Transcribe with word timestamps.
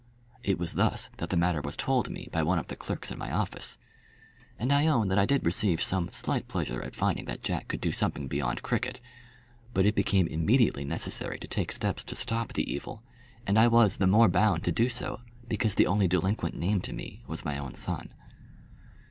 It 0.41 0.57
was 0.57 0.73
thus 0.73 1.11
that 1.17 1.29
the 1.29 1.37
matter 1.37 1.61
was 1.61 1.77
told 1.77 2.09
me 2.09 2.27
by 2.31 2.41
one 2.41 2.57
of 2.57 2.69
the 2.69 2.75
clerks 2.75 3.11
in 3.11 3.19
my 3.19 3.31
office, 3.31 3.77
and 4.57 4.73
I 4.73 4.87
own 4.87 5.09
that 5.09 5.19
I 5.19 5.27
did 5.27 5.45
receive 5.45 5.79
some 5.79 6.09
slight 6.11 6.47
pleasure 6.47 6.81
at 6.81 6.95
finding 6.95 7.25
that 7.25 7.43
Jack 7.43 7.67
could 7.67 7.81
do 7.81 7.91
something 7.91 8.27
beyond 8.27 8.63
cricket. 8.63 8.99
But 9.75 9.85
it 9.85 9.93
became 9.93 10.25
immediately 10.25 10.85
necessary 10.85 11.37
to 11.37 11.47
take 11.47 11.71
steps 11.71 12.03
to 12.05 12.15
stop 12.15 12.53
the 12.53 12.67
evil, 12.73 13.03
and 13.45 13.59
I 13.59 13.67
was 13.67 13.97
the 13.97 14.07
more 14.07 14.27
bound 14.27 14.63
to 14.63 14.71
do 14.71 14.89
so 14.89 15.21
because 15.47 15.75
the 15.75 15.85
only 15.85 16.07
delinquent 16.07 16.55
named 16.55 16.83
to 16.85 16.93
me 16.93 17.23
was 17.27 17.45
my 17.45 17.59
own 17.59 17.75
son. 17.75 18.11